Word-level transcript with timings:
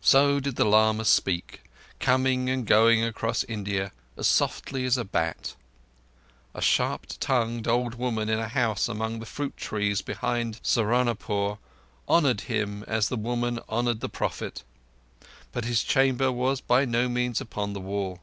So 0.00 0.40
did 0.40 0.56
the 0.56 0.64
lama 0.64 1.04
speak, 1.04 1.62
coming 2.00 2.50
and 2.50 2.66
going 2.66 3.04
across 3.04 3.44
India 3.44 3.92
as 4.16 4.26
softly 4.26 4.84
as 4.84 4.96
a 4.98 5.04
bat. 5.04 5.54
A 6.56 6.60
sharp 6.60 7.06
tongued 7.20 7.68
old 7.68 7.94
woman 7.94 8.28
in 8.28 8.40
a 8.40 8.48
house 8.48 8.88
among 8.88 9.20
the 9.20 9.26
fruit 9.26 9.56
trees 9.56 10.02
behind 10.02 10.58
Saharunpore 10.64 11.58
honoured 12.08 12.40
him 12.40 12.82
as 12.88 13.08
the 13.10 13.16
woman 13.16 13.60
honoured 13.68 14.00
the 14.00 14.08
prophet, 14.08 14.64
but 15.52 15.66
his 15.66 15.84
chamber 15.84 16.32
was 16.32 16.60
by 16.60 16.84
no 16.84 17.08
means 17.08 17.40
upon 17.40 17.72
the 17.72 17.78
wall. 17.80 18.18